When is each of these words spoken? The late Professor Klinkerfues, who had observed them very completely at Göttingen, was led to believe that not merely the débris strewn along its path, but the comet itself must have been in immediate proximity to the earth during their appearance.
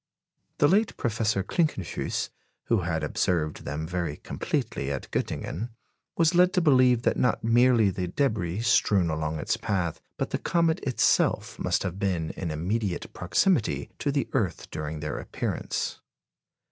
The 0.57 0.67
late 0.67 0.97
Professor 0.97 1.43
Klinkerfues, 1.43 2.31
who 2.63 2.79
had 2.79 3.03
observed 3.03 3.65
them 3.65 3.85
very 3.85 4.17
completely 4.17 4.91
at 4.91 5.11
Göttingen, 5.11 5.69
was 6.17 6.33
led 6.33 6.53
to 6.53 6.59
believe 6.61 7.03
that 7.03 7.17
not 7.17 7.43
merely 7.43 7.91
the 7.91 8.07
débris 8.07 8.63
strewn 8.65 9.11
along 9.11 9.37
its 9.37 9.57
path, 9.57 10.01
but 10.17 10.31
the 10.31 10.39
comet 10.39 10.79
itself 10.85 11.59
must 11.59 11.83
have 11.83 11.99
been 11.99 12.31
in 12.31 12.49
immediate 12.49 13.13
proximity 13.13 13.91
to 13.99 14.11
the 14.11 14.27
earth 14.33 14.71
during 14.71 15.01
their 15.01 15.19
appearance. 15.19 15.99